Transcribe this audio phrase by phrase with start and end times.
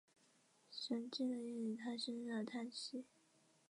[0.71, 3.05] 沈静的夜里他深深的叹息